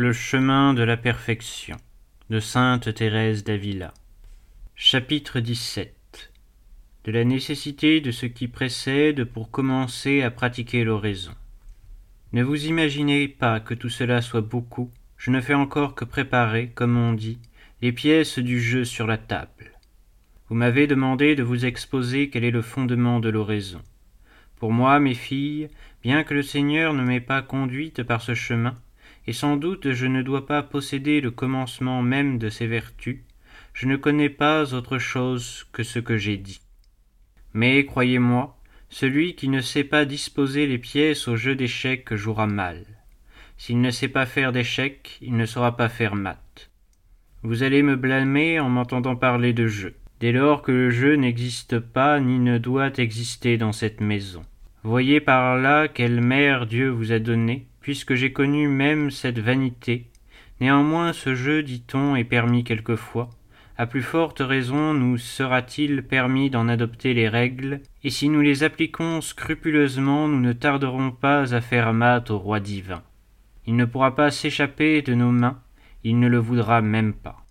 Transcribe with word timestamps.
Le 0.00 0.12
chemin 0.12 0.74
de 0.74 0.84
la 0.84 0.96
perfection 0.96 1.76
de 2.30 2.38
Sainte 2.38 2.94
Thérèse 2.94 3.42
d'Avila. 3.42 3.92
Chapitre 4.76 5.40
17 5.40 6.30
De 7.02 7.10
la 7.10 7.24
nécessité 7.24 8.00
de 8.00 8.12
ce 8.12 8.26
qui 8.26 8.46
précède 8.46 9.24
pour 9.24 9.50
commencer 9.50 10.22
à 10.22 10.30
pratiquer 10.30 10.84
l'oraison. 10.84 11.32
Ne 12.32 12.44
vous 12.44 12.66
imaginez 12.66 13.26
pas 13.26 13.58
que 13.58 13.74
tout 13.74 13.88
cela 13.88 14.22
soit 14.22 14.40
beaucoup, 14.40 14.92
je 15.16 15.32
ne 15.32 15.40
fais 15.40 15.54
encore 15.54 15.96
que 15.96 16.04
préparer, 16.04 16.68
comme 16.68 16.96
on 16.96 17.12
dit, 17.12 17.40
les 17.82 17.90
pièces 17.90 18.38
du 18.38 18.60
jeu 18.60 18.84
sur 18.84 19.08
la 19.08 19.18
table. 19.18 19.72
Vous 20.48 20.54
m'avez 20.54 20.86
demandé 20.86 21.34
de 21.34 21.42
vous 21.42 21.66
exposer 21.66 22.30
quel 22.30 22.44
est 22.44 22.52
le 22.52 22.62
fondement 22.62 23.18
de 23.18 23.30
l'oraison. 23.30 23.82
Pour 24.60 24.70
moi, 24.70 25.00
mes 25.00 25.14
filles, 25.14 25.66
bien 26.04 26.22
que 26.22 26.34
le 26.34 26.44
Seigneur 26.44 26.94
ne 26.94 27.02
m'ait 27.02 27.20
pas 27.20 27.42
conduite 27.42 28.04
par 28.04 28.22
ce 28.22 28.36
chemin, 28.36 28.76
et 29.28 29.34
sans 29.34 29.58
doute 29.58 29.92
je 29.92 30.06
ne 30.06 30.22
dois 30.22 30.46
pas 30.46 30.62
posséder 30.62 31.20
le 31.20 31.30
commencement 31.30 32.00
même 32.00 32.38
de 32.38 32.48
ces 32.48 32.66
vertus, 32.66 33.18
je 33.74 33.86
ne 33.86 33.96
connais 33.96 34.30
pas 34.30 34.72
autre 34.72 34.96
chose 34.96 35.66
que 35.70 35.82
ce 35.82 35.98
que 35.98 36.16
j'ai 36.16 36.38
dit. 36.38 36.62
Mais 37.52 37.84
croyez-moi, 37.84 38.56
celui 38.88 39.34
qui 39.34 39.48
ne 39.48 39.60
sait 39.60 39.84
pas 39.84 40.06
disposer 40.06 40.66
les 40.66 40.78
pièces 40.78 41.28
au 41.28 41.36
jeu 41.36 41.54
d'échecs 41.54 42.14
jouera 42.14 42.46
mal. 42.46 42.86
S'il 43.58 43.82
ne 43.82 43.90
sait 43.90 44.08
pas 44.08 44.24
faire 44.24 44.50
d'échecs, 44.50 45.18
il 45.20 45.36
ne 45.36 45.44
saura 45.44 45.76
pas 45.76 45.90
faire 45.90 46.14
maths. 46.14 46.70
Vous 47.42 47.62
allez 47.62 47.82
me 47.82 47.96
blâmer 47.96 48.58
en 48.60 48.70
m'entendant 48.70 49.14
parler 49.14 49.52
de 49.52 49.66
jeu, 49.66 49.94
dès 50.20 50.32
lors 50.32 50.62
que 50.62 50.72
le 50.72 50.88
jeu 50.88 51.16
n'existe 51.16 51.80
pas 51.80 52.18
ni 52.18 52.38
ne 52.38 52.56
doit 52.56 52.96
exister 52.96 53.58
dans 53.58 53.72
cette 53.72 54.00
maison. 54.00 54.42
Voyez 54.84 55.20
par 55.20 55.58
là 55.58 55.86
quelle 55.86 56.22
mère 56.22 56.64
Dieu 56.64 56.88
vous 56.88 57.12
a 57.12 57.18
donnée, 57.18 57.66
puisque 57.88 58.16
j'ai 58.16 58.34
connu 58.34 58.68
même 58.68 59.10
cette 59.10 59.38
vanité. 59.38 60.10
Néanmoins 60.60 61.14
ce 61.14 61.34
jeu, 61.34 61.62
dit-on, 61.62 62.16
est 62.16 62.24
permis 62.24 62.62
quelquefois. 62.62 63.30
À 63.78 63.86
plus 63.86 64.02
forte 64.02 64.40
raison 64.40 64.92
nous 64.92 65.16
sera-t-il 65.16 66.02
permis 66.02 66.50
d'en 66.50 66.68
adopter 66.68 67.14
les 67.14 67.30
règles, 67.30 67.80
et 68.04 68.10
si 68.10 68.28
nous 68.28 68.42
les 68.42 68.62
appliquons 68.62 69.22
scrupuleusement, 69.22 70.28
nous 70.28 70.38
ne 70.38 70.52
tarderons 70.52 71.12
pas 71.12 71.54
à 71.54 71.62
faire 71.62 71.94
mat 71.94 72.30
au 72.30 72.36
roi 72.36 72.60
divin. 72.60 73.02
Il 73.66 73.74
ne 73.76 73.86
pourra 73.86 74.14
pas 74.14 74.30
s'échapper 74.30 75.00
de 75.00 75.14
nos 75.14 75.32
mains, 75.32 75.58
il 76.04 76.18
ne 76.18 76.28
le 76.28 76.36
voudra 76.36 76.82
même 76.82 77.14
pas. 77.14 77.46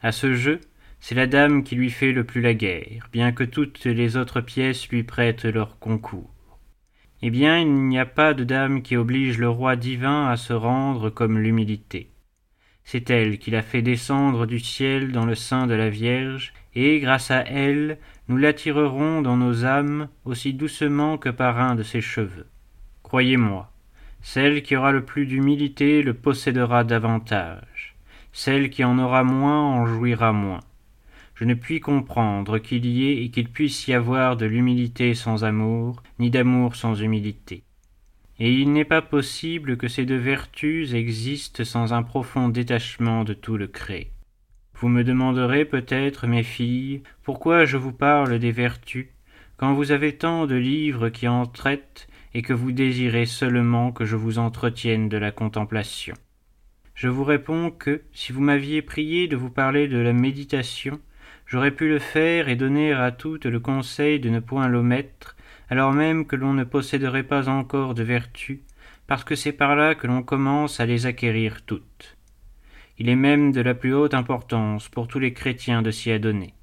À 0.00 0.12
ce 0.12 0.34
jeu, 0.34 0.60
c'est 1.00 1.16
la 1.16 1.26
dame 1.26 1.64
qui 1.64 1.74
lui 1.74 1.90
fait 1.90 2.12
le 2.12 2.22
plus 2.22 2.40
la 2.40 2.54
guerre, 2.54 3.08
bien 3.12 3.32
que 3.32 3.42
toutes 3.42 3.84
les 3.84 4.16
autres 4.16 4.42
pièces 4.42 4.88
lui 4.90 5.02
prêtent 5.02 5.44
leur 5.44 5.80
concours. 5.80 6.35
Eh 7.22 7.30
bien, 7.30 7.58
il 7.58 7.72
n'y 7.72 7.98
a 7.98 8.06
pas 8.06 8.34
de 8.34 8.44
dame 8.44 8.82
qui 8.82 8.96
oblige 8.96 9.38
le 9.38 9.48
roi 9.48 9.76
divin 9.76 10.28
à 10.28 10.36
se 10.36 10.52
rendre 10.52 11.08
comme 11.08 11.38
l'humilité. 11.38 12.10
C'est 12.84 13.10
elle 13.10 13.38
qui 13.38 13.50
l'a 13.50 13.62
fait 13.62 13.82
descendre 13.82 14.46
du 14.46 14.60
ciel 14.60 15.12
dans 15.12 15.24
le 15.24 15.34
sein 15.34 15.66
de 15.66 15.74
la 15.74 15.88
Vierge, 15.88 16.52
et 16.74 17.00
grâce 17.00 17.30
à 17.30 17.40
elle, 17.40 17.98
nous 18.28 18.36
l'attirerons 18.36 19.22
dans 19.22 19.36
nos 19.36 19.64
âmes 19.64 20.08
aussi 20.24 20.52
doucement 20.52 21.16
que 21.16 21.30
par 21.30 21.58
un 21.58 21.74
de 21.74 21.82
ses 21.82 22.02
cheveux. 22.02 22.46
Croyez-moi, 23.02 23.72
celle 24.20 24.62
qui 24.62 24.76
aura 24.76 24.92
le 24.92 25.04
plus 25.04 25.26
d'humilité 25.26 26.02
le 26.02 26.12
possédera 26.12 26.84
davantage, 26.84 27.96
celle 28.32 28.68
qui 28.68 28.84
en 28.84 28.98
aura 28.98 29.24
moins 29.24 29.62
en 29.62 29.86
jouira 29.86 30.32
moins 30.32 30.60
je 31.36 31.44
ne 31.44 31.54
puis 31.54 31.80
comprendre 31.80 32.58
qu'il 32.58 32.86
y 32.86 33.06
ait 33.06 33.22
et 33.22 33.30
qu'il 33.30 33.50
puisse 33.50 33.86
y 33.86 33.92
avoir 33.92 34.38
de 34.38 34.46
l'humilité 34.46 35.14
sans 35.14 35.44
amour, 35.44 36.02
ni 36.18 36.30
d'amour 36.30 36.74
sans 36.74 36.94
humilité. 36.94 37.62
Et 38.38 38.52
il 38.52 38.72
n'est 38.72 38.86
pas 38.86 39.02
possible 39.02 39.76
que 39.76 39.86
ces 39.86 40.06
deux 40.06 40.16
vertus 40.16 40.94
existent 40.94 41.62
sans 41.62 41.92
un 41.92 42.02
profond 42.02 42.48
détachement 42.48 43.22
de 43.22 43.34
tout 43.34 43.58
le 43.58 43.66
créé. 43.66 44.12
Vous 44.78 44.88
me 44.88 45.04
demanderez 45.04 45.66
peut-être, 45.66 46.26
mes 46.26 46.42
filles, 46.42 47.02
pourquoi 47.22 47.66
je 47.66 47.76
vous 47.76 47.92
parle 47.92 48.38
des 48.38 48.52
vertus, 48.52 49.08
quand 49.58 49.74
vous 49.74 49.92
avez 49.92 50.16
tant 50.16 50.46
de 50.46 50.54
livres 50.54 51.10
qui 51.10 51.28
en 51.28 51.44
traitent 51.44 52.08
et 52.32 52.42
que 52.42 52.52
vous 52.54 52.72
désirez 52.72 53.26
seulement 53.26 53.92
que 53.92 54.06
je 54.06 54.16
vous 54.16 54.38
entretienne 54.38 55.08
de 55.10 55.16
la 55.18 55.32
contemplation. 55.32 56.14
Je 56.94 57.08
vous 57.08 57.24
réponds 57.24 57.70
que, 57.70 58.02
si 58.12 58.32
vous 58.32 58.40
m'aviez 58.40 58.80
prié 58.80 59.28
de 59.28 59.36
vous 59.36 59.50
parler 59.50 59.86
de 59.86 59.98
la 59.98 60.14
méditation, 60.14 60.98
J'aurais 61.46 61.70
pu 61.70 61.88
le 61.88 62.00
faire 62.00 62.48
et 62.48 62.56
donner 62.56 62.92
à 62.92 63.12
toutes 63.12 63.46
le 63.46 63.60
conseil 63.60 64.18
de 64.18 64.28
ne 64.30 64.40
point 64.40 64.66
l'omettre, 64.66 65.36
alors 65.70 65.92
même 65.92 66.26
que 66.26 66.34
l'on 66.34 66.52
ne 66.52 66.64
posséderait 66.64 67.22
pas 67.22 67.48
encore 67.48 67.94
de 67.94 68.02
vertus, 68.02 68.58
parce 69.06 69.22
que 69.22 69.36
c'est 69.36 69.52
par 69.52 69.76
là 69.76 69.94
que 69.94 70.08
l'on 70.08 70.24
commence 70.24 70.80
à 70.80 70.86
les 70.86 71.06
acquérir 71.06 71.62
toutes. 71.64 72.16
Il 72.98 73.08
est 73.08 73.16
même 73.16 73.52
de 73.52 73.60
la 73.60 73.74
plus 73.74 73.94
haute 73.94 74.14
importance 74.14 74.88
pour 74.88 75.06
tous 75.06 75.20
les 75.20 75.32
chrétiens 75.32 75.82
de 75.82 75.90
s'y 75.92 76.10
adonner. 76.10 76.54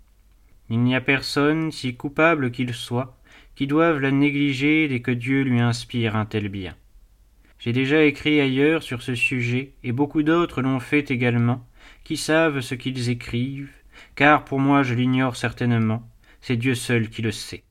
Il 0.70 0.80
n'y 0.80 0.96
a 0.96 1.02
personne, 1.02 1.72
si 1.72 1.96
coupable 1.96 2.52
qu'il 2.52 2.74
soit, 2.74 3.18
qui 3.56 3.68
doive 3.68 4.00
la 4.00 4.12
négliger 4.12 4.88
dès 4.88 5.02
que 5.02 5.12
Dieu 5.12 5.44
lui 5.44 5.62
inspire 5.62 6.16
un 6.16 6.26
tel 6.26 6.50
bien. 6.50 6.76
J'ai 7.60 7.72
déjà 7.72 8.04
écrit 8.04 8.42
ailleurs 8.42 8.84
sur 8.84 9.02
ce 9.02 9.16
sujet, 9.16 9.72
et 9.84 9.94
beaucoup 9.94 10.24
d'autres 10.24 10.62
l'ont 10.62 10.82
fait 10.82 11.12
également, 11.12 11.66
qui 12.04 12.18
savent 12.18 12.60
ce 12.60 12.76
qu'ils 12.76 13.10
écrivent, 13.10 13.72
car 14.16 14.46
pour 14.46 14.60
moi 14.60 14.84
je 14.84 14.94
l'ignore 14.94 15.36
certainement, 15.36 16.08
c'est 16.42 16.58
Dieu 16.58 16.76
seul 16.76 17.10
qui 17.10 17.22
le 17.22 17.32
sait. 17.32 17.64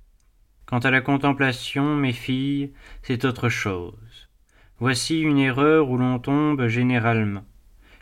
Quant 0.67 0.79
à 0.79 0.91
la 0.91 1.03
contemplation, 1.03 1.97
mes 1.97 2.13
filles, 2.13 2.73
c'est 3.03 3.25
autre 3.25 3.51
chose. 3.51 4.29
Voici 4.79 5.21
une 5.21 5.39
erreur 5.39 5.91
où 5.91 5.99
l'on 5.99 6.19
tombe 6.19 6.67
généralement. 6.69 7.45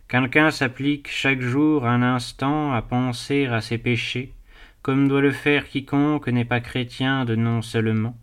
Quelqu'un 0.08 0.50
s'applique 0.50 1.08
chaque 1.08 1.40
jour 1.40 1.86
un 1.86 2.02
instant 2.02 2.72
à 2.72 2.82
penser 2.82 3.46
à 3.46 3.60
ses 3.60 3.78
péchés, 3.78 4.32
comme 4.82 5.08
doit 5.08 5.20
le 5.20 5.32
faire 5.32 5.68
quiconque 5.68 6.28
n'est 6.28 6.44
pas 6.44 6.60
chrétien 6.60 7.24
de 7.24 7.34
nom 7.34 7.60
seulement, 7.62 8.16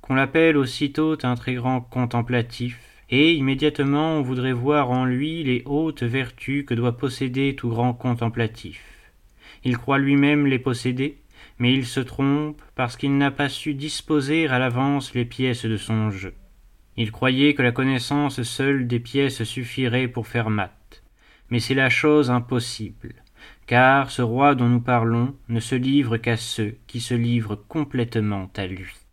qu'on 0.00 0.14
l'appelle 0.14 0.56
aussitôt 0.56 1.16
un 1.24 1.34
très 1.34 1.54
grand 1.54 1.80
contemplatif, 1.80 2.78
et 3.10 3.32
immédiatement 3.32 4.18
on 4.18 4.22
voudrait 4.22 4.52
voir 4.52 4.90
en 4.90 5.04
lui 5.04 5.42
les 5.44 5.62
hautes 5.66 6.02
vertus 6.02 6.64
que 6.66 6.74
doit 6.74 6.96
posséder 6.96 7.56
tout 7.56 7.68
grand 7.68 7.94
contemplatif. 7.94 8.93
Il 9.64 9.78
croit 9.78 9.98
lui-même 9.98 10.46
les 10.46 10.58
posséder, 10.58 11.18
mais 11.58 11.72
il 11.72 11.86
se 11.86 12.00
trompe 12.00 12.60
parce 12.74 12.96
qu'il 12.96 13.16
n'a 13.16 13.30
pas 13.30 13.48
su 13.48 13.74
disposer 13.74 14.48
à 14.48 14.58
l'avance 14.58 15.14
les 15.14 15.24
pièces 15.24 15.64
de 15.64 15.76
son 15.76 16.10
jeu. 16.10 16.34
Il 16.96 17.10
croyait 17.10 17.54
que 17.54 17.62
la 17.62 17.72
connaissance 17.72 18.42
seule 18.42 18.86
des 18.86 19.00
pièces 19.00 19.42
suffirait 19.44 20.08
pour 20.08 20.26
faire 20.26 20.50
mat. 20.50 21.02
Mais 21.50 21.60
c'est 21.60 21.74
la 21.74 21.90
chose 21.90 22.30
impossible, 22.30 23.14
car 23.66 24.10
ce 24.10 24.22
roi 24.22 24.54
dont 24.54 24.68
nous 24.68 24.80
parlons 24.80 25.34
ne 25.48 25.60
se 25.60 25.74
livre 25.74 26.16
qu'à 26.16 26.36
ceux 26.36 26.76
qui 26.86 27.00
se 27.00 27.14
livrent 27.14 27.56
complètement 27.56 28.50
à 28.56 28.66
lui. 28.66 29.03